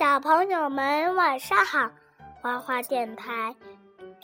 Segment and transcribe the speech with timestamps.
[0.00, 1.90] 小朋友们晚上好，
[2.40, 3.54] 花花电台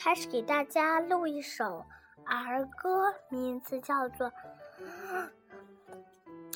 [0.03, 1.85] 开始给大家录一首
[2.25, 4.29] 儿歌，名字叫做《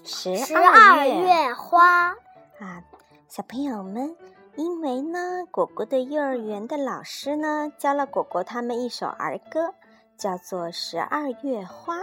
[0.02, 2.12] 十十二月月花》。
[2.61, 2.82] 啊，
[3.29, 4.16] 小朋友们，
[4.56, 9.75] 因为呢，果果的幼儿园的老师呢教了果果他们一首儿歌，
[10.16, 11.98] 叫做《十二月花》，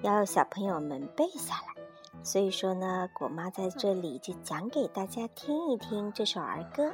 [0.00, 1.81] 要小朋友们背下来。
[2.22, 6.92] 所以说呢，果妈在这里就讲给大家听一听这首儿歌。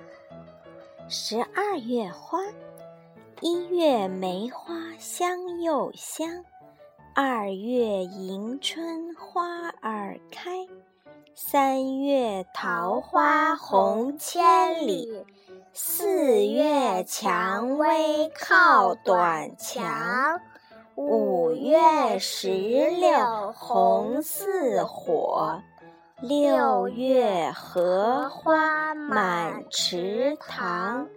[1.08, 2.38] 十二月花，
[3.40, 6.44] 一月梅花香又香，
[7.14, 10.66] 二月迎春花儿开，
[11.34, 15.24] 三月桃花红千里，
[15.72, 20.40] 四月蔷薇靠短墙。
[20.98, 25.62] 五月石榴红似火，
[26.20, 31.08] 六月荷花满池塘，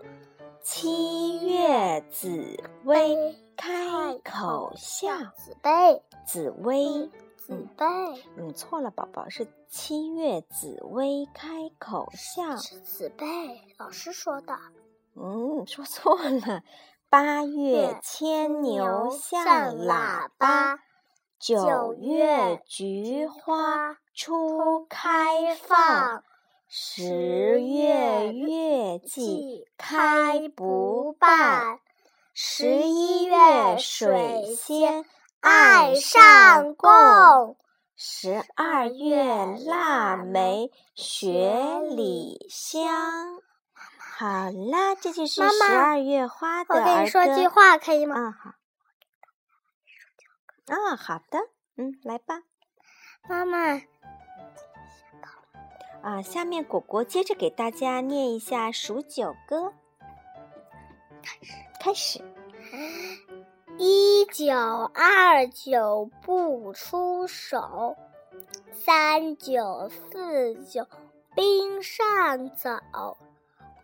[0.61, 5.09] 七月紫薇开口笑。
[5.35, 12.55] 紫薇，紫薇，紫薇，嗯，错了，宝宝是七月紫薇开口笑。
[12.57, 14.55] 是紫薇，老师说的。
[15.15, 16.61] 嗯，说错了。
[17.11, 20.79] 八月牵牛像喇叭，
[21.37, 26.23] 九月菊花初开放，
[26.69, 31.81] 十月月季开不办，
[32.33, 35.03] 十一月水仙
[35.41, 37.57] 爱上供，
[37.97, 39.25] 十二月
[39.67, 43.41] 腊梅雪里香。
[44.17, 48.15] 好啦，这就是十二月花的我跟你说句话，可以吗？
[48.15, 48.51] 啊好。
[50.67, 51.39] 啊，好的，
[51.77, 52.43] 嗯，来吧，
[53.27, 53.81] 妈妈。
[56.03, 59.73] 啊，下面果果接着给大家念一下数九歌。
[61.23, 62.23] 开始，开始。
[63.77, 67.95] 一九二九不出手，
[68.73, 70.87] 三九四九
[71.35, 73.17] 冰上走。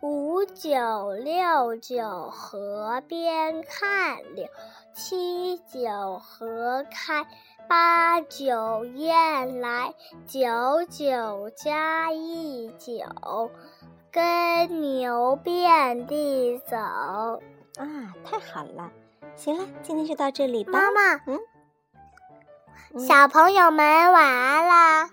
[0.00, 4.46] 五九六九河边看柳，
[4.94, 7.26] 七九河开，
[7.68, 9.92] 八九雁来，
[10.24, 13.50] 九九加一九，
[14.12, 16.76] 耕牛遍地走。
[16.76, 18.92] 啊，太好了！
[19.34, 20.70] 行了，今天就到这里吧。
[20.72, 21.40] 妈妈，嗯，
[23.00, 25.10] 小朋友们晚安啦。